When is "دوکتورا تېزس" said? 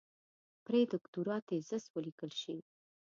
0.91-1.83